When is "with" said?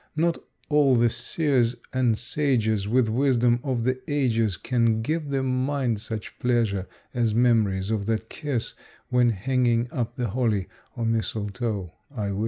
2.87-3.07